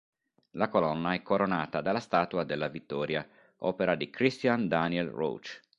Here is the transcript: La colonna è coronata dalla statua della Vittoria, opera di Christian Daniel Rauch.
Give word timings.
La 0.53 0.67
colonna 0.67 1.13
è 1.13 1.21
coronata 1.21 1.79
dalla 1.79 1.99
statua 1.99 2.43
della 2.43 2.69
Vittoria, 2.69 3.23
opera 3.57 3.93
di 3.93 4.09
Christian 4.09 4.67
Daniel 4.67 5.09
Rauch. 5.09 5.61